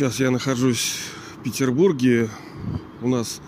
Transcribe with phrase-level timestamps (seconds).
[0.00, 0.94] Сейчас я нахожусь
[1.36, 2.30] в Петербурге.
[3.02, 3.42] У нас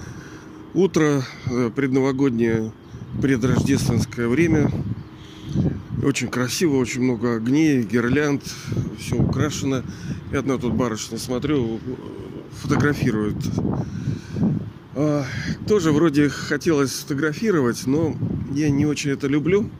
[0.75, 2.73] утро, э, предновогоднее,
[3.23, 4.71] предрождественское время.
[6.03, 8.43] Очень красиво, очень много огней, гирлянд,
[8.99, 9.83] все украшено.
[10.31, 11.81] И одна тут барышня, смотрю,
[12.61, 13.39] фотографирует.
[14.95, 15.25] А,
[15.67, 18.15] тоже вроде хотелось сфотографировать, но
[18.55, 19.71] я не очень это люблю.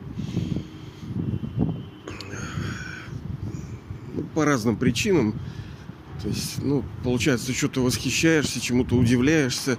[4.15, 5.35] Ну, по разным причинам.
[6.23, 9.77] То есть, ну, получается, что-то восхищаешься, чему-то удивляешься.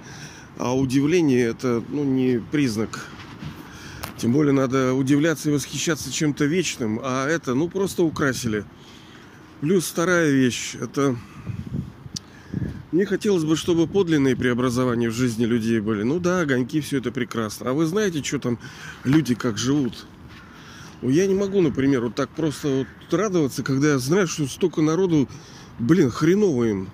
[0.57, 3.07] А удивление это, ну, не признак.
[4.17, 6.99] Тем более надо удивляться и восхищаться чем-то вечным.
[7.01, 8.63] А это, ну, просто украсили.
[9.59, 10.75] Плюс вторая вещь.
[10.79, 11.17] Это
[12.91, 16.03] мне хотелось бы, чтобы подлинные преобразования в жизни людей были.
[16.03, 17.71] Ну да, огоньки, все это прекрасно.
[17.71, 18.59] А вы знаете, что там
[19.03, 20.05] люди как живут?
[21.01, 24.83] Ну, я не могу, например, вот так просто вот радоваться, когда я знаю, что столько
[24.83, 25.27] народу
[25.79, 26.89] блин, хреново им.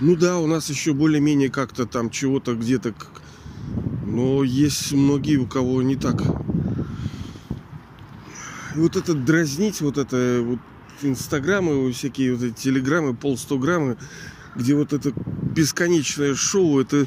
[0.00, 2.94] Ну да, у нас еще более-менее как-то там чего-то где-то...
[4.06, 6.20] Но есть многие, у кого не так.
[8.74, 10.58] И вот это дразнить, вот это вот
[11.02, 13.96] инстаграмы, всякие вот эти телеграммы, полстограммы,
[14.54, 17.06] где вот это бесконечное шоу, это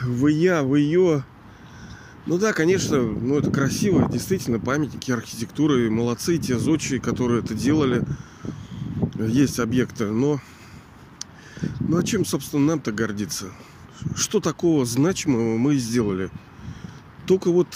[0.00, 1.24] вы я, вы ее,
[2.26, 8.02] ну да, конечно, ну это красиво, действительно, памятники архитектуры, молодцы те зодчие, которые это делали.
[9.18, 10.40] Есть объекты, но...
[11.80, 13.46] Ну а чем, собственно, нам-то гордиться?
[14.14, 16.30] Что такого значимого мы сделали?
[17.26, 17.68] Только вот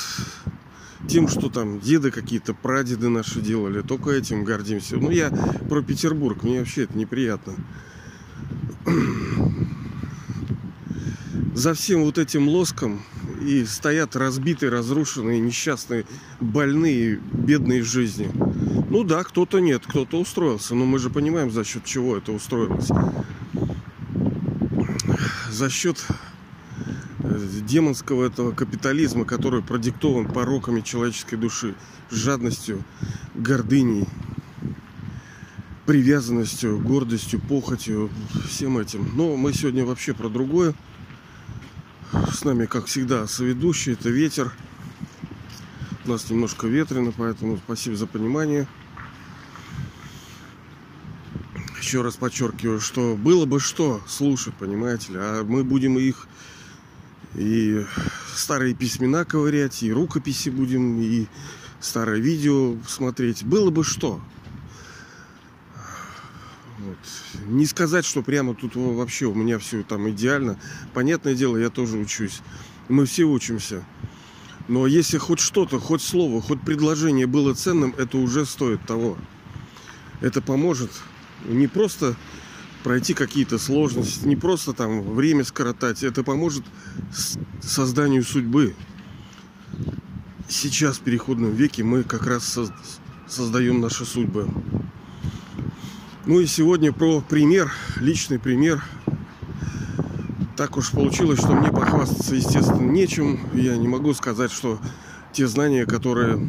[1.09, 4.97] тем, что там деды какие-то, прадеды наши делали, только этим гордимся.
[4.97, 5.31] Ну, я
[5.69, 7.55] про Петербург, мне вообще это неприятно.
[11.55, 13.03] За всем вот этим лоском
[13.41, 16.05] и стоят разбитые, разрушенные, несчастные,
[16.41, 18.31] больные, бедные жизни.
[18.91, 22.89] Ну да, кто-то нет, кто-то устроился, но мы же понимаем, за счет чего это устроилось.
[25.51, 26.05] За счет
[27.21, 31.75] э, демонского этого капитализма, который продиктован пороками человеческой души,
[32.11, 32.85] жадностью,
[33.35, 34.07] гордыней,
[35.87, 38.11] привязанностью, гордостью, похотью,
[38.49, 39.09] всем этим.
[39.15, 40.75] Но мы сегодня вообще про другое.
[42.13, 44.53] С нами, как всегда, соведущий, это ветер.
[46.05, 48.69] У нас немножко ветрено, поэтому спасибо за понимание.
[51.81, 56.29] Еще раз подчеркиваю, что было бы что слушать, понимаете ли, а мы будем их
[57.35, 57.85] и
[58.35, 61.27] старые письмена ковырять, и рукописи будем, и
[61.81, 63.45] старое видео смотреть.
[63.45, 64.21] Было бы что.
[66.87, 66.99] Вот.
[67.47, 70.59] Не сказать, что прямо тут вообще у меня все там идеально.
[70.95, 72.43] Понятное дело, я тоже учусь.
[72.89, 73.85] Мы все учимся.
[74.69, 79.19] Но если хоть что-то, хоть слово, хоть предложение было ценным, это уже стоит того.
[80.21, 80.91] Это поможет
[81.45, 82.17] не просто
[82.85, 86.05] пройти какие-то сложности, не просто там время скоротать.
[86.05, 86.65] Это поможет
[87.61, 88.75] созданию судьбы.
[90.49, 92.59] Сейчас, в переходном веке, мы как раз
[93.27, 94.49] создаем наши судьбы.
[96.27, 98.83] Ну и сегодня про пример, личный пример.
[100.57, 103.39] Так уж получилось, что мне похвастаться, естественно, нечем.
[103.55, 104.81] Я не могу сказать, что
[105.33, 106.45] те знания, которые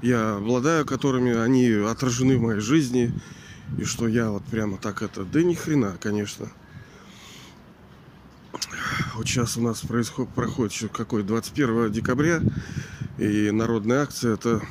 [0.00, 3.12] я обладаю, которыми они отражены в моей жизни,
[3.78, 5.24] и что я вот прямо так это...
[5.24, 6.50] Да ни хрена, конечно.
[9.14, 12.40] Вот сейчас у нас происходит, проходит еще какой 21 декабря,
[13.18, 14.62] и народная акция это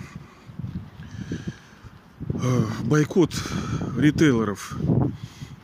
[2.84, 3.34] бойкот
[3.97, 4.75] ритейлеров.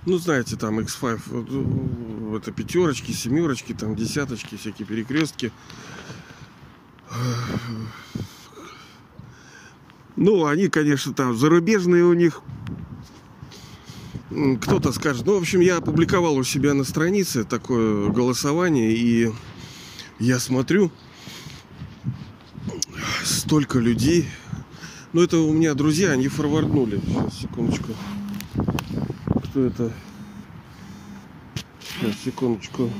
[0.05, 5.51] Ну, знаете, там X5, это пятерочки, семерочки, там десяточки, всякие перекрестки.
[10.15, 12.41] Ну, они, конечно, там зарубежные у них.
[14.61, 15.25] Кто-то скажет.
[15.25, 19.31] Ну, в общем, я опубликовал у себя на странице такое голосование, и
[20.19, 20.91] я смотрю,
[23.23, 24.27] столько людей
[25.17, 27.01] ну, это у меня друзья, они форварднули.
[27.03, 27.91] Сейчас, секундочку.
[29.45, 29.91] Кто это?
[31.79, 32.91] Сейчас, секундочку.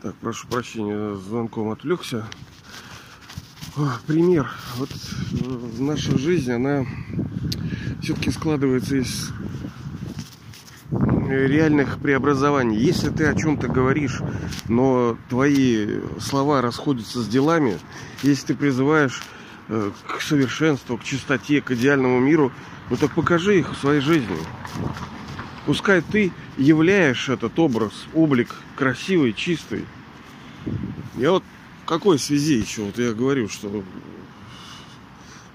[0.00, 2.26] Так, прошу прощения, звонком отвлекся.
[4.06, 4.50] Пример.
[4.78, 6.86] Вот э, наша жизнь, она
[8.00, 9.32] все-таки складывается из
[11.32, 12.78] реальных преобразований.
[12.78, 14.20] Если ты о чем-то говоришь,
[14.68, 17.78] но твои слова расходятся с делами,
[18.22, 19.22] если ты призываешь
[19.68, 22.52] э, к совершенству, к чистоте, к идеальному миру,
[22.90, 24.36] ну так покажи их в своей жизни.
[25.66, 29.84] Пускай ты являешь этот образ, облик красивый, чистый.
[31.16, 31.44] Я вот
[31.82, 33.82] в какой связи еще, вот я говорю, что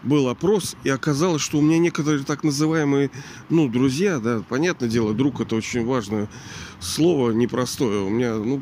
[0.03, 3.11] был опрос, и оказалось, что у меня некоторые так называемые,
[3.49, 6.29] ну, друзья, да, понятное дело, друг это очень важное
[6.79, 8.01] слово, непростое.
[8.01, 8.61] У меня, ну,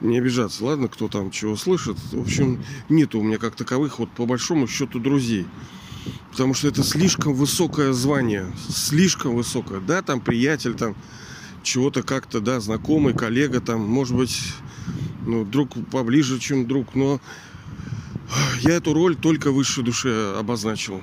[0.00, 1.96] не обижаться, ладно, кто там чего слышит.
[2.12, 5.46] В общем, нету у меня как таковых, вот по большому счету, друзей.
[6.30, 8.46] Потому что это слишком высокое звание.
[8.68, 9.80] Слишком высокое.
[9.80, 10.94] Да, там приятель, там
[11.62, 14.40] чего-то как-то, да, знакомый, коллега, там, может быть,
[15.26, 17.20] ну, друг поближе, чем друг, но
[18.60, 21.02] я эту роль только высшей душе обозначил.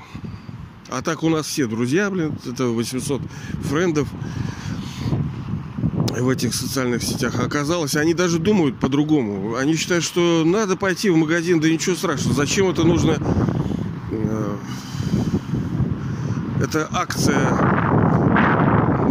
[0.89, 3.21] А так у нас все друзья, блин, это 800
[3.63, 4.07] френдов
[6.19, 7.39] в этих социальных сетях.
[7.39, 9.55] Оказалось, они даже думают по-другому.
[9.55, 12.35] Они считают, что надо пойти в магазин, да ничего страшного.
[12.35, 13.17] Зачем это нужно?
[14.11, 14.57] Э,
[16.61, 17.49] это акция.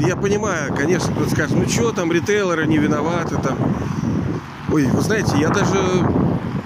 [0.07, 3.59] Я понимаю, конечно, скажет, ну что там, ритейлеры не виноваты там.
[4.71, 5.79] Ой, вы знаете, я даже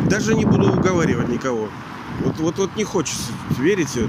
[0.09, 1.69] даже не буду уговаривать никого.
[2.25, 4.09] Вот, вот, вот не хочется, верите?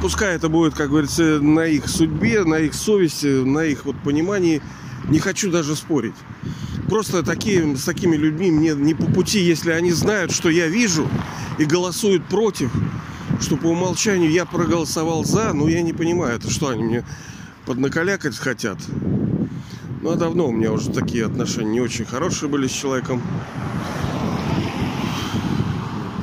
[0.00, 4.62] Пускай это будет, как говорится, на их судьбе, на их совести, на их вот понимании.
[5.08, 6.14] Не хочу даже спорить.
[6.88, 11.08] Просто такие, с такими людьми мне не по пути, если они знают, что я вижу
[11.58, 12.70] и голосуют против,
[13.40, 17.04] что по умолчанию я проголосовал за, но я не понимаю, это что они мне
[17.66, 18.78] поднакалякать хотят.
[20.04, 23.22] Ну, а давно у меня уже такие отношения не очень хорошие были с человеком.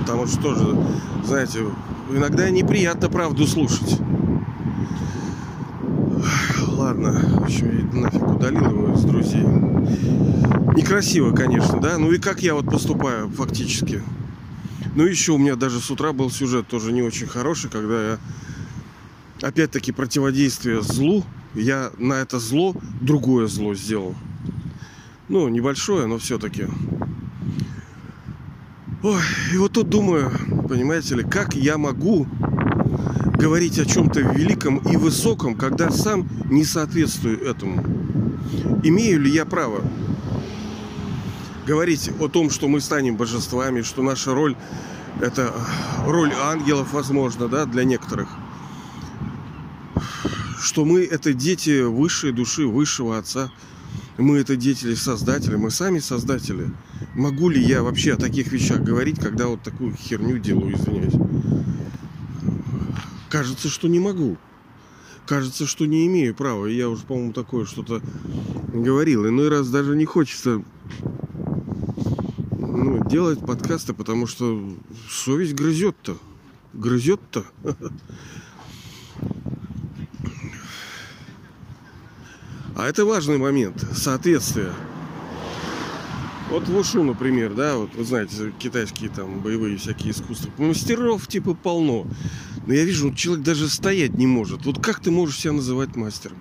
[0.01, 0.77] Потому что тоже,
[1.25, 1.65] знаете,
[2.11, 3.97] иногда неприятно правду слушать.
[6.67, 9.47] Ладно, еще и нафиг удалил его из друзей.
[10.75, 11.97] Некрасиво, конечно, да?
[11.97, 14.03] Ну и как я вот поступаю фактически.
[14.93, 18.19] Ну еще у меня даже с утра был сюжет тоже не очень хороший, когда я
[19.41, 21.25] опять-таки противодействие злу,
[21.55, 24.15] я на это зло другое зло сделал.
[25.27, 26.67] Ну, небольшое, но все-таки.
[29.03, 29.21] Ой,
[29.53, 30.31] и вот тут думаю,
[30.67, 32.27] понимаете ли, как я могу
[33.35, 37.83] говорить о чем-то великом и высоком, когда сам не соответствую этому?
[38.83, 39.81] Имею ли я право
[41.65, 44.55] говорить о том, что мы станем божествами, что наша роль
[45.19, 45.53] это
[46.05, 48.29] роль ангелов, возможно, да, для некоторых.
[50.61, 53.51] Что мы это дети высшей души, высшего Отца.
[54.19, 56.69] Мы это дети Создателя, мы сами Создатели.
[57.15, 61.15] Могу ли я вообще о таких вещах говорить, когда вот такую херню делаю, извиняюсь?
[63.29, 64.37] Кажется, что не могу.
[65.25, 66.67] Кажется, что не имею права.
[66.67, 67.99] Я уже, по-моему, такое что-то
[68.71, 69.27] говорил.
[69.27, 70.61] Иной раз даже не хочется
[72.59, 74.63] ну, делать подкасты, потому что
[75.09, 76.17] совесть грызет-то.
[76.73, 77.45] Грызет-то.
[82.75, 83.85] А это важный момент.
[83.95, 84.71] Соответствие.
[86.49, 90.51] Вот в Ушу, например, да, вот вы знаете, китайские там боевые всякие искусства.
[90.57, 92.05] Мастеров типа полно.
[92.67, 94.65] Но я вижу, человек даже стоять не может.
[94.65, 96.37] Вот как ты можешь себя называть мастером?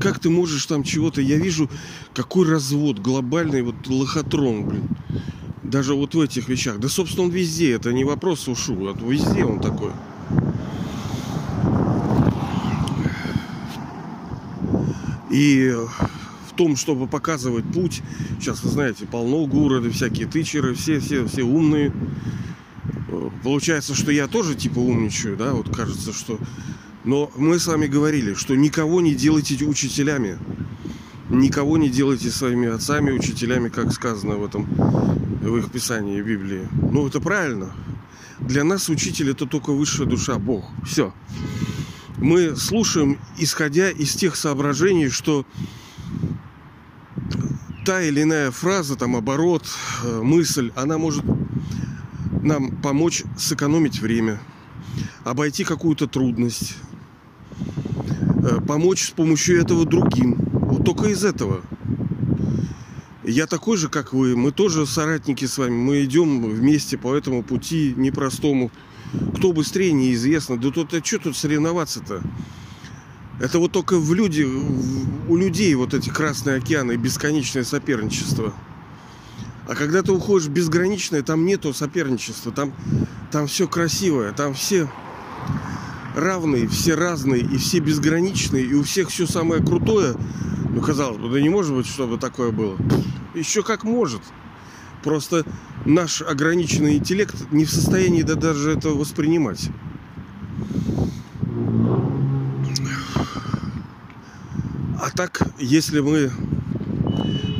[0.00, 1.20] Как ты можешь там чего-то...
[1.20, 1.70] Я вижу,
[2.14, 4.88] какой развод глобальный, вот лохотрон, блин.
[5.62, 6.78] Даже вот в этих вещах.
[6.78, 7.72] Да, собственно, он везде.
[7.72, 8.74] Это не вопрос ушу.
[8.74, 9.92] Вот везде он такой.
[15.30, 15.74] И
[16.60, 18.02] том, чтобы показывать путь.
[18.38, 21.90] Сейчас, вы знаете, полно города, всякие тычеры, все, все, все умные.
[23.42, 26.38] Получается, что я тоже типа умничаю, да, вот кажется, что...
[27.04, 30.38] Но мы с вами говорили, что никого не делайте учителями.
[31.30, 36.68] Никого не делайте своими отцами, учителями, как сказано в этом, в их писании в Библии.
[36.92, 37.72] Ну, это правильно.
[38.40, 40.66] Для нас учитель это только высшая душа, Бог.
[40.84, 41.14] Все.
[42.20, 45.46] Мы слушаем, исходя из тех соображений, что
[47.86, 49.64] та или иная фраза, там оборот,
[50.04, 51.24] э, мысль, она может
[52.42, 54.38] нам помочь сэкономить время,
[55.24, 56.76] обойти какую-то трудность,
[58.44, 60.34] э, помочь с помощью этого другим.
[60.52, 61.62] Вот только из этого.
[63.24, 64.36] Я такой же, как вы.
[64.36, 65.72] Мы тоже соратники с вами.
[65.72, 68.70] Мы идем вместе по этому пути непростому.
[69.36, 70.56] Кто быстрее, неизвестно.
[70.56, 72.22] Да тут а что тут соревноваться-то?
[73.40, 78.52] Это вот только в люди, у людей вот эти красные океаны и бесконечное соперничество.
[79.66, 82.74] А когда ты уходишь в безграничное, там нету соперничества, там,
[83.30, 84.90] там все красивое, там все
[86.14, 90.16] равные, все разные и все безграничные, и у всех все самое крутое.
[90.70, 92.76] Ну, казалось бы, да не может быть, чтобы такое было.
[93.34, 94.22] Еще как может.
[95.02, 95.44] Просто
[95.84, 99.70] наш ограниченный интеллект не в состоянии да, даже это воспринимать.
[104.98, 106.30] А так, если мы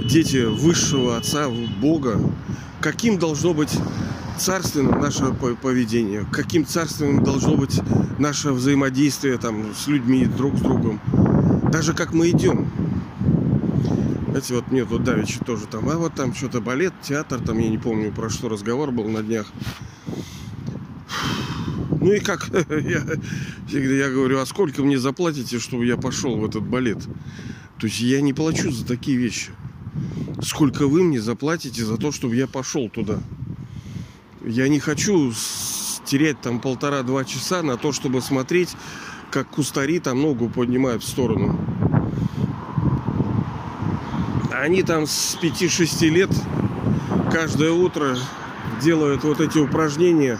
[0.04, 1.48] дети высшего Отца,
[1.80, 2.20] Бога,
[2.80, 3.78] каким должно быть
[4.38, 5.32] царственным наше
[5.62, 7.80] поведение, каким царственным должно быть
[8.18, 11.00] наше взаимодействие там, с людьми, друг с другом.
[11.70, 12.70] Даже как мы идем.
[14.30, 17.68] Знаете, вот мне тут давеча тоже там, а вот там что-то балет, театр, там я
[17.68, 19.52] не помню, про что разговор был на днях.
[22.00, 22.48] Ну и как?
[22.70, 23.02] Я,
[23.68, 26.98] я говорю, а сколько мне заплатите, чтобы я пошел в этот балет?
[27.78, 29.50] То есть я не плачу за такие вещи.
[30.42, 33.18] Сколько вы мне заплатите за то, чтобы я пошел туда?
[34.44, 35.32] Я не хочу
[36.06, 38.70] терять там полтора-два часа на то, чтобы смотреть,
[39.30, 41.58] как кустари там ногу поднимают в сторону.
[44.60, 46.30] Они там с 5-6 лет
[47.32, 48.14] каждое утро
[48.82, 50.38] делают вот эти упражнения.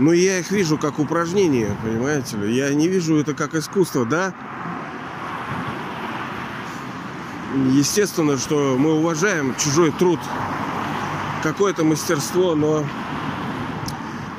[0.00, 2.52] Но я их вижу как упражнения, понимаете ли.
[2.52, 4.34] Я не вижу это как искусство, да?
[7.70, 10.18] Естественно, что мы уважаем чужой труд,
[11.44, 12.84] какое-то мастерство, но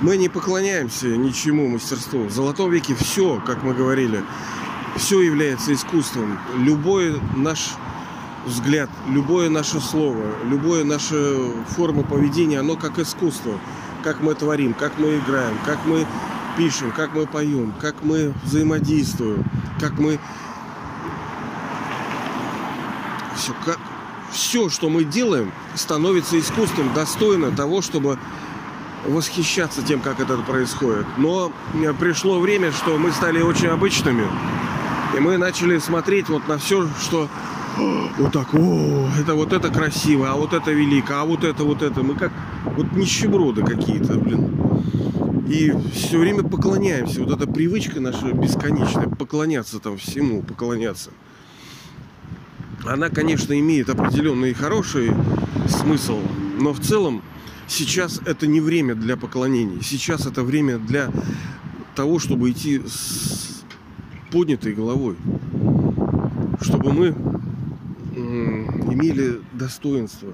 [0.01, 2.25] мы не поклоняемся ничему мастерству.
[2.25, 4.25] В Золотом веке все, как мы говорили,
[4.97, 6.37] все является искусством.
[6.57, 7.75] Любой наш
[8.49, 13.53] взгляд, любое наше слово, любое наше форма поведения, оно как искусство.
[14.03, 16.05] Как мы творим, как мы играем, как мы
[16.57, 19.43] пишем, как мы поем, как мы взаимодействуем,
[19.79, 20.19] как мы...
[23.35, 23.77] Все, как...
[24.31, 28.17] все, что мы делаем, становится искусством, достойно того, чтобы
[29.05, 31.05] восхищаться тем, как это происходит.
[31.17, 34.25] Но э, пришло время, что мы стали очень обычными.
[35.15, 37.27] И мы начали смотреть вот на все, что
[38.17, 41.81] вот так, о, это вот это красиво, а вот это велико, а вот это, вот
[41.81, 42.03] это.
[42.03, 42.31] Мы как
[42.75, 44.51] вот нищеброды какие-то, блин.
[45.47, 47.23] И все время поклоняемся.
[47.23, 51.09] Вот эта привычка наша бесконечная, поклоняться там всему, поклоняться.
[52.85, 55.11] Она, конечно, имеет определенный хороший
[55.67, 56.19] смысл,
[56.59, 57.21] но в целом
[57.69, 59.83] Сейчас это не время для поклонений.
[59.83, 61.11] Сейчас это время для
[61.95, 63.61] того, чтобы идти с
[64.31, 65.15] поднятой головой.
[66.61, 67.15] Чтобы мы
[68.93, 70.33] имели достоинство.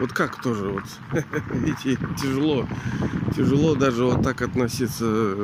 [0.00, 0.84] Вот как тоже вот,
[1.52, 2.66] видите, тяжело,
[3.36, 5.34] тяжело даже вот так относиться.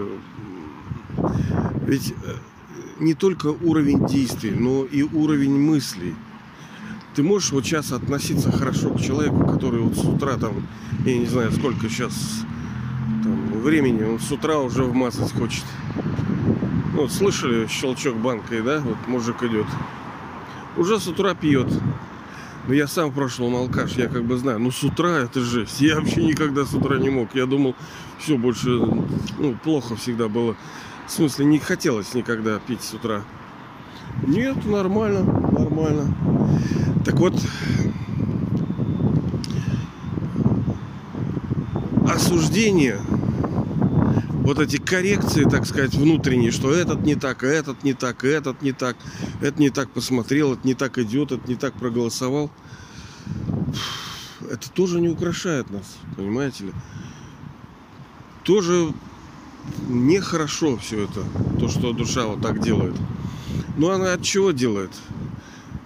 [1.83, 2.35] Ведь э,
[2.99, 6.15] не только уровень действий, но и уровень мыслей.
[7.15, 10.67] Ты можешь вот сейчас относиться хорошо к человеку, который вот с утра там,
[11.05, 12.15] я не знаю, сколько сейчас
[13.23, 15.65] там, времени, он с утра уже вмазать хочет.
[16.97, 18.81] Ну, вот слышали щелчок банкой, да?
[18.81, 19.67] Вот мужик идет.
[20.79, 21.71] Уже с утра пьет.
[22.67, 24.61] Но я сам в прошлом алкаш, я как бы знаю.
[24.61, 25.83] Ну, с утра это жесть.
[25.83, 27.35] Я вообще никогда с утра не мог.
[27.35, 27.77] Я думал,
[28.19, 28.71] все, больше,
[29.39, 30.57] ну, плохо всегда было.
[31.07, 33.21] В смысле, не хотелось никогда пить с утра.
[34.27, 35.23] Нет, нормально,
[35.53, 36.15] нормально.
[37.05, 37.35] Так вот,
[42.09, 42.99] осуждение,
[44.47, 48.71] вот эти коррекции, так сказать, внутренние, что этот не так, этот не так, этот не
[48.71, 48.97] так,
[49.41, 52.53] это не так посмотрел, это не так идет, это не так проголосовал.
[54.49, 56.73] Это тоже не украшает нас, понимаете ли.
[58.45, 58.93] Тоже
[59.89, 61.25] нехорошо все это,
[61.59, 62.95] то, что душа вот так делает.
[63.77, 64.93] Но она от чего делает?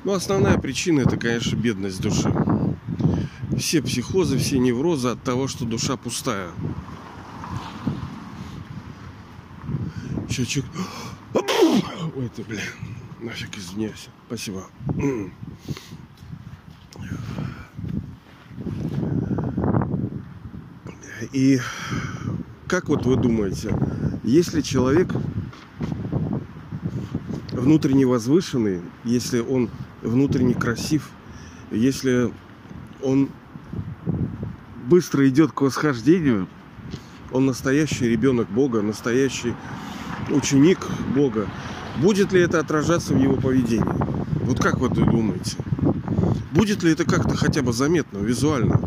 [0.05, 2.31] Ну, основная причина это, конечно, бедность души.
[3.57, 6.51] Все психозы, все неврозы от того, что душа пустая.
[10.31, 10.65] Щечек.
[11.35, 12.61] Ой, ты, блин.
[13.21, 14.09] Нафиг извиняюсь.
[14.27, 14.67] Спасибо.
[21.33, 21.59] И
[22.67, 23.77] как вот вы думаете,
[24.23, 25.13] если человек
[27.53, 29.69] внутренне возвышенный, если он
[30.03, 31.11] внутренне красив,
[31.71, 32.33] если
[33.03, 33.29] он
[34.87, 36.49] быстро идет к восхождению,
[37.33, 39.55] он настоящий ребенок Бога, настоящий
[40.33, 41.49] ученик Бога,
[41.99, 43.85] будет ли это отражаться в его поведении?
[44.45, 45.57] Вот как вы думаете?
[46.53, 48.79] Будет ли это как-то хотя бы заметно, визуально?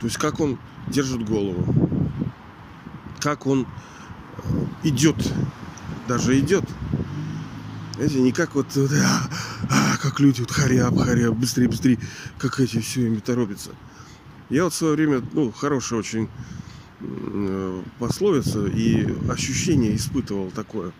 [0.00, 1.64] То есть как он держит голову,
[3.20, 3.66] как он
[4.36, 5.16] э, идет,
[6.08, 6.64] даже идет.
[7.94, 9.28] Знаете, не как вот, а,
[9.70, 11.98] а, как люди, вот харяб, харяб, быстрее, быстрее,
[12.38, 13.70] как эти все ими торопятся.
[14.50, 16.28] Я вот в свое время, ну, хорошая очень
[17.98, 20.92] пословица и ощущение испытывал такое.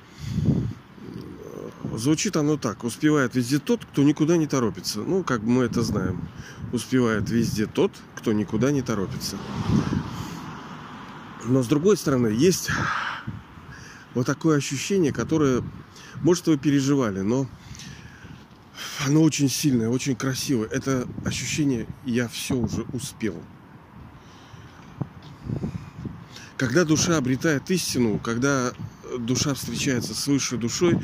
[1.95, 2.85] Звучит оно так.
[2.85, 5.01] Успевает везде тот, кто никуда не торопится.
[5.01, 6.29] Ну, как мы это знаем.
[6.73, 9.37] Успевает везде тот, кто никуда не торопится.
[11.45, 12.71] Но с другой стороны, есть
[14.15, 15.63] вот такое ощущение, которое,
[16.23, 17.47] может, вы переживали, но
[19.07, 20.69] оно очень сильное, очень красивое.
[20.69, 23.41] Это ощущение «я все уже успел».
[26.57, 28.73] Когда душа обретает истину, когда
[29.19, 30.99] душа встречается с высшей душой,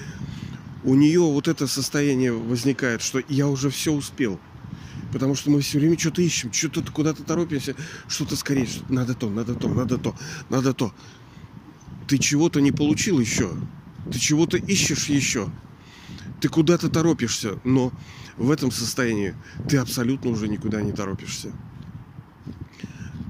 [0.83, 4.41] у нее вот это состояние возникает, что я уже все успел.
[5.13, 7.77] Потому что мы все время что-то ищем, что-то куда-то торопимся,
[8.09, 10.17] что-то скорее, что надо то, надо то, надо то,
[10.49, 10.95] надо то.
[12.09, 13.53] Ты чего-то не получил еще,
[14.11, 15.51] ты чего-то ищешь еще,
[16.41, 17.93] ты куда-то торопишься, но
[18.39, 19.35] в этом состоянии
[19.69, 21.53] ты абсолютно уже никуда не торопишься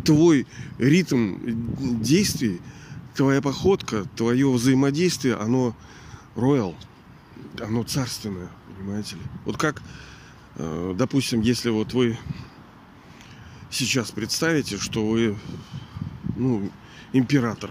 [0.04, 0.46] твой
[0.78, 1.36] ритм
[2.02, 2.60] действий,
[3.14, 5.76] твоя походка, твое взаимодействие, оно
[6.34, 6.74] роял,
[7.60, 9.22] оно царственное, понимаете ли.
[9.44, 9.82] Вот как,
[10.56, 12.18] э, допустим, если вот вы
[13.70, 15.36] сейчас представите, что вы,
[16.36, 16.70] ну,
[17.12, 17.70] император,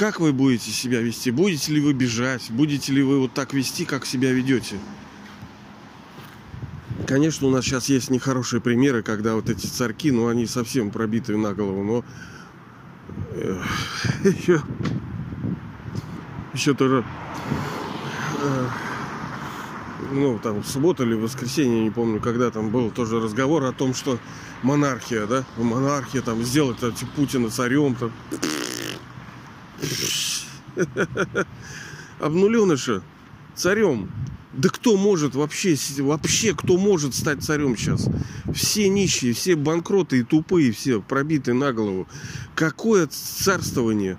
[0.00, 1.30] как вы будете себя вести?
[1.30, 2.50] Будете ли вы бежать?
[2.50, 4.76] Будете ли вы вот так вести, как себя ведете?
[7.10, 11.36] Конечно, у нас сейчас есть нехорошие примеры, когда вот эти царьки, ну, они совсем пробиты
[11.36, 12.04] на голову, но
[13.32, 13.60] э,
[14.22, 14.62] еще,
[16.54, 17.04] еще тоже,
[18.40, 18.66] э,
[20.12, 23.72] ну, там, в субботу или в воскресенье, не помню, когда там был тоже разговор о
[23.72, 24.20] том, что
[24.62, 28.12] монархия, да, монархия, там, сделать эти Путина царем, там,
[32.20, 33.02] обнуленыша
[33.56, 34.08] царем.
[34.52, 38.08] Да кто может вообще, вообще кто может стать царем сейчас?
[38.52, 42.08] Все нищие, все банкроты и тупые, все пробитые на голову.
[42.56, 44.18] Какое царствование?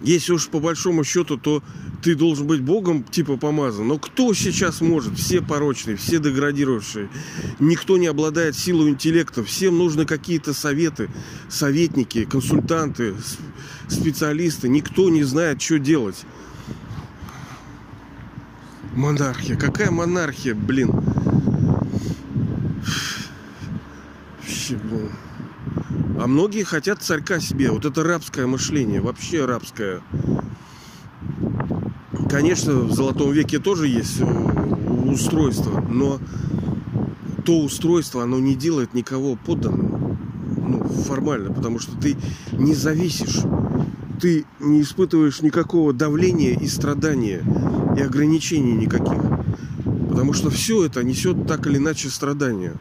[0.00, 1.62] Если уж по большому счету, то
[2.02, 3.86] ты должен быть Богом типа помазан.
[3.88, 5.16] Но кто сейчас может?
[5.16, 7.08] Все порочные, все деградировавшие.
[7.58, 9.44] Никто не обладает силой интеллекта.
[9.44, 11.10] Всем нужны какие-то советы,
[11.48, 13.14] советники, консультанты,
[13.88, 14.68] специалисты.
[14.68, 16.24] Никто не знает, что делать.
[18.98, 19.56] Монархия.
[19.56, 20.90] Какая монархия, блин?
[24.50, 25.10] Блин.
[26.20, 27.70] А многие хотят царька себе.
[27.70, 29.00] Вот это рабское мышление.
[29.00, 30.00] Вообще рабское.
[32.28, 34.20] Конечно, в Золотом веке тоже есть
[35.04, 36.18] устройство, но
[37.46, 40.18] то устройство, оно не делает никого подданным.
[40.56, 42.16] Ну, формально, потому что ты
[42.50, 43.44] не зависишь.
[44.20, 47.44] Ты не испытываешь никакого давления и страдания
[47.96, 49.22] и ограничений никаких.
[50.08, 52.74] Потому что все это несет так или иначе страдания.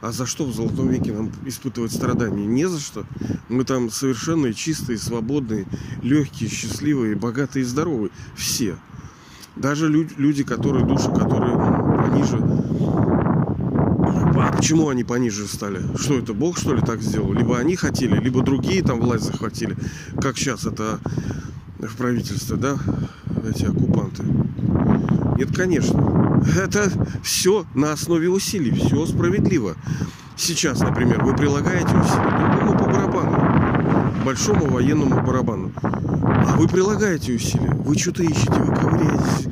[0.00, 2.46] А за что в Золотом веке нам испытывать страдания?
[2.46, 3.04] Не за что.
[3.48, 5.66] Мы там совершенно чистые, свободные,
[6.02, 8.10] легкие, счастливые, богатые и здоровые.
[8.36, 8.76] Все.
[9.56, 11.56] Даже люди, которые, души, которые
[11.98, 12.38] пониже.
[14.40, 15.80] А почему они пониже стали?
[15.96, 17.32] Что это, Бог, что ли, так сделал?
[17.32, 19.76] Либо они хотели, либо другие там власть захватили.
[20.20, 21.00] Как сейчас это
[21.80, 22.76] в правительстве, да,
[23.48, 24.24] эти оккупанты.
[25.36, 26.42] Нет, конечно.
[26.56, 26.90] Это
[27.22, 29.74] все на основе усилий, все справедливо.
[30.36, 35.72] Сейчас, например, вы прилагаете усилия другому по барабану, большому военному барабану.
[35.82, 39.48] А вы прилагаете усилия, вы что-то ищете, вы ковыряетесь,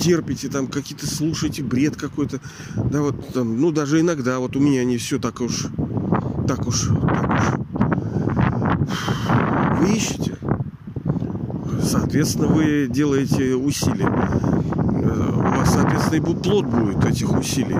[0.00, 2.40] терпите, там какие-то слушаете бред какой-то.
[2.76, 5.66] Да, вот там, ну даже иногда, вот у меня не все так уж,
[6.46, 7.42] так уж, так уж.
[9.80, 10.37] Вы ищете,
[11.88, 14.08] соответственно, вы делаете усилия.
[14.08, 17.76] Э, у вас, соответственно, и плод будет этих усилий.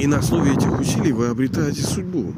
[0.00, 2.34] И на основе этих усилий вы обретаете судьбу.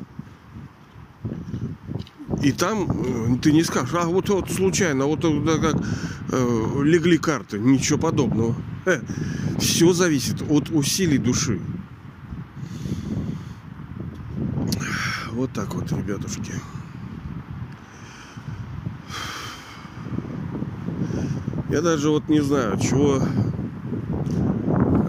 [2.42, 5.77] И там э, ты не скажешь, а вот, вот случайно, вот как
[6.31, 8.55] э, легли карты, ничего подобного.
[8.87, 9.01] Э,
[9.59, 11.61] все зависит от усилий души.
[15.33, 16.53] Вот так вот, ребятушки.
[21.75, 23.21] Я даже вот не знаю, чего...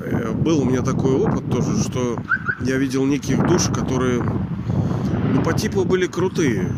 [0.02, 2.18] Э, был у меня такой опыт тоже, что
[2.62, 6.74] я видел неких душ, которые ну, по типу были крутые,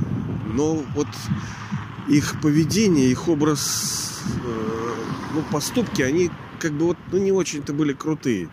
[0.54, 1.08] но вот
[2.10, 4.94] их поведение, их образ, э,
[5.34, 8.50] ну, поступки, они как бы вот ну, не очень-то были крутые.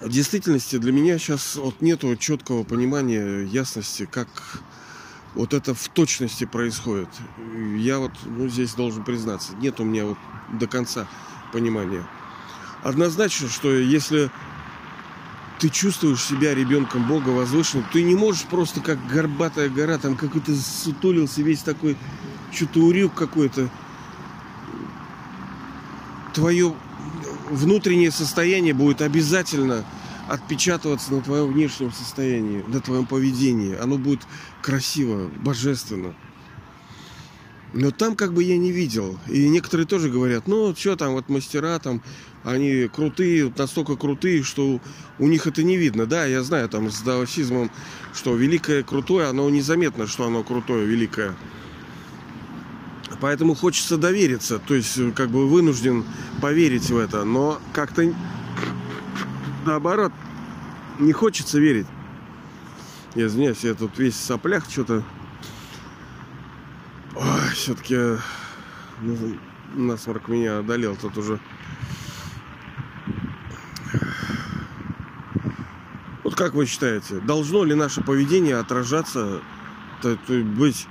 [0.00, 4.28] В действительности для меня сейчас вот нету четкого понимания, ясности, как
[5.34, 7.08] вот это в точности происходит.
[7.76, 10.18] Я вот ну, здесь должен признаться, нет у меня вот
[10.52, 11.06] до конца
[11.52, 12.06] понимания.
[12.82, 14.30] Однозначно, что если
[15.58, 20.54] ты чувствуешь себя ребенком Бога возвышенным, ты не можешь просто как горбатая гора, там какой-то
[20.54, 21.96] сутулился весь такой,
[22.52, 23.68] что-то урюк какой-то.
[26.32, 26.74] Твое
[27.50, 29.84] внутреннее состояние будет обязательно
[30.28, 33.76] отпечатываться на твоем внешнем состоянии, на твоем поведении.
[33.76, 34.20] Оно будет
[34.62, 36.14] красиво, божественно.
[37.72, 39.18] Но там как бы я не видел.
[39.28, 42.02] И некоторые тоже говорят, ну, что там, вот мастера там,
[42.42, 44.80] они крутые, настолько крутые, что
[45.18, 46.06] у них это не видно.
[46.06, 47.70] Да, я знаю там с даосизмом,
[48.14, 51.34] что великое крутое, оно незаметно, что оно крутое, великое.
[53.20, 56.04] Поэтому хочется довериться, то есть как бы вынужден
[56.40, 58.14] поверить в это, но как-то
[59.64, 60.12] наоборот
[60.98, 61.86] не хочется верить.
[63.14, 65.02] Я извиняюсь, я тут весь в соплях что-то
[67.58, 68.18] все-таки
[69.02, 69.38] ну,
[69.74, 71.40] насморк меня одолел тут уже.
[76.24, 79.40] Вот как вы считаете, должно ли наше поведение отражаться,
[80.02, 80.86] то, то быть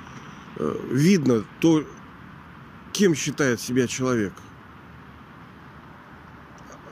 [0.58, 1.84] э, видно то,
[2.92, 4.34] кем считает себя человек?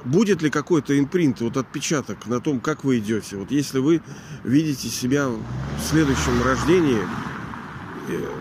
[0.05, 3.37] Будет ли какой-то импринт, вот отпечаток на том, как вы идете?
[3.37, 4.01] Вот если вы
[4.43, 5.41] видите себя в
[5.81, 7.01] следующем рождении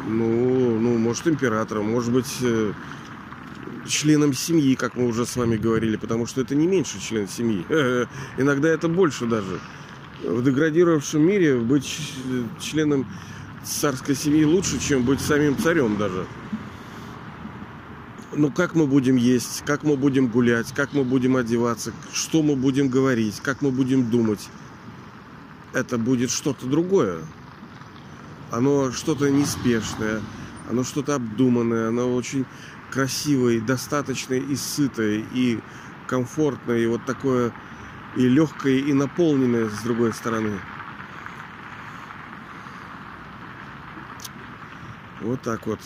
[0.06, 2.72] ну, ну, может, императором, может быть, э,
[3.86, 7.64] членом семьи, как мы уже с вами говорили, потому что это не меньше член семьи.
[8.38, 9.60] Иногда это больше даже.
[10.22, 11.98] В деградировавшем мире быть
[12.60, 13.06] членом
[13.62, 16.26] царской семьи лучше, чем быть самим царем даже.
[18.36, 22.56] Ну, как мы будем есть, как мы будем гулять, как мы будем одеваться, что мы
[22.56, 24.48] будем говорить, как мы будем думать.
[25.72, 27.20] Это будет что-то другое
[28.54, 30.20] оно что-то неспешное,
[30.70, 32.46] оно что-то обдуманное, оно очень
[32.90, 35.58] красивое, достаточное и сытое, и
[36.06, 37.52] комфортное, и вот такое
[38.16, 40.60] и легкое, и наполненное с другой стороны.
[45.20, 45.80] Вот так вот.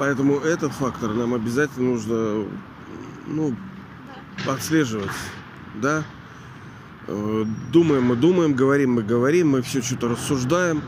[0.00, 2.46] Поэтому этот фактор нам обязательно нужно
[3.26, 3.54] ну,
[4.46, 5.10] отслеживать.
[5.74, 6.04] Да?
[7.06, 10.82] Э, думаем мы думаем, говорим мы говорим, мы все что-то рассуждаем.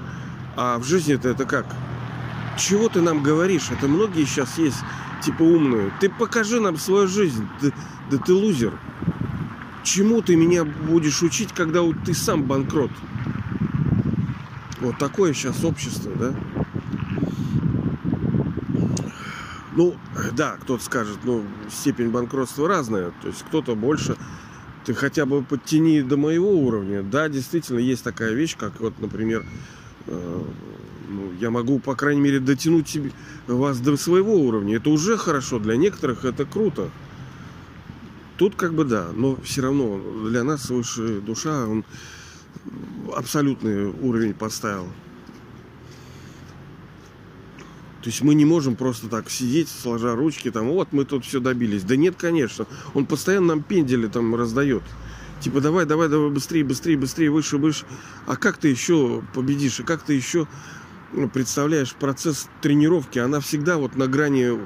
[0.56, 1.66] А в жизни это это как?
[2.56, 3.70] Чего ты нам говоришь?
[3.70, 4.78] Это многие сейчас есть,
[5.22, 5.92] типа умные.
[6.00, 7.46] Ты покажи нам свою жизнь.
[7.60, 7.74] Ты,
[8.10, 8.72] да ты лузер.
[9.84, 12.90] Чему ты меня будешь учить, когда ты сам банкрот?
[14.80, 16.34] Вот такое сейчас общество, да?
[19.74, 19.94] Ну,
[20.32, 23.12] да, кто-то скажет, ну, степень банкротства разная.
[23.22, 24.16] То есть кто-то больше,
[24.84, 27.02] ты хотя бы подтяни до моего уровня.
[27.02, 29.46] Да, действительно, есть такая вещь, как вот, например,
[30.06, 30.42] э,
[31.08, 33.12] ну, я могу, по крайней мере, дотянуть себе,
[33.46, 34.76] вас до своего уровня.
[34.76, 36.90] Это уже хорошо, для некоторых это круто.
[38.36, 41.84] Тут как бы да, но все равно для нас высшая душа, он
[43.14, 44.88] абсолютный уровень поставил.
[48.02, 51.38] То есть мы не можем просто так сидеть, сложа ручки, там, вот мы тут все
[51.38, 51.84] добились.
[51.84, 52.66] Да нет, конечно.
[52.94, 54.82] Он постоянно нам пендели там раздает.
[55.40, 57.84] Типа, давай, давай, давай, быстрее, быстрее, быстрее, выше, выше.
[58.26, 59.78] А как ты еще победишь?
[59.78, 60.48] И как ты еще
[61.12, 63.20] ну, представляешь процесс тренировки?
[63.20, 64.58] Она всегда вот на грани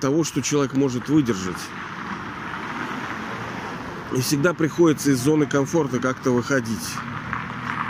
[0.00, 1.60] того, что человек может выдержать.
[4.16, 6.94] И всегда приходится из зоны комфорта как-то выходить.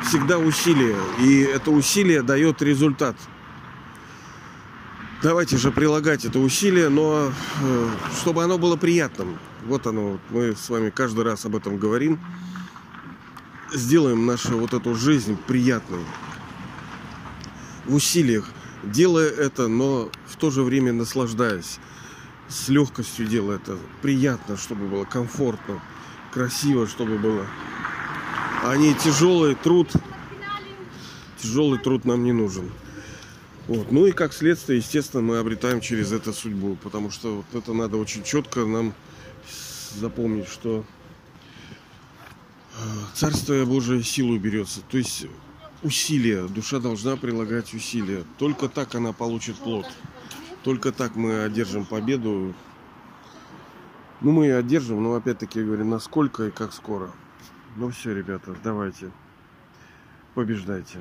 [0.05, 0.97] Всегда усилие.
[1.21, 3.15] И это усилие дает результат.
[5.21, 9.37] Давайте же прилагать это усилие, но э, чтобы оно было приятным.
[9.67, 12.21] Вот оно, мы с вами каждый раз об этом говорим.
[13.75, 16.05] Сделаем нашу вот эту жизнь приятной.
[17.85, 18.49] В усилиях,
[18.85, 21.81] делая это, но в то же время наслаждаясь.
[22.49, 23.77] С легкостью делая это.
[24.03, 25.83] Приятно, чтобы было комфортно,
[26.33, 27.45] красиво, чтобы было.
[28.63, 29.91] А не тяжелый труд.
[31.39, 32.71] Тяжелый труд нам не нужен.
[33.69, 33.93] Вот.
[33.93, 37.99] Ну и как следствие, естественно, мы обретаем через это судьбу, потому что вот это надо
[37.99, 38.95] очень четко нам
[39.95, 40.87] запомнить, что
[42.73, 42.83] э,
[43.15, 44.81] Царствие Божие силу берется.
[44.91, 45.27] То есть
[45.83, 48.25] усилия, душа должна прилагать усилия.
[48.39, 49.87] Только так она получит плод.
[50.65, 52.55] Только так мы одержим победу.
[54.23, 57.11] Ну, мы и одержим, но опять-таки я говорю, насколько и как скоро.
[57.77, 59.11] Ну все, ребята, давайте.
[60.35, 61.01] Побеждайте.